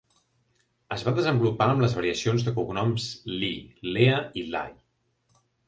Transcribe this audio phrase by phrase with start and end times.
[0.95, 3.07] Es va desenvolupar amb les variacions de cognoms
[3.37, 3.63] Lee,
[3.99, 4.77] Lea i Leigh.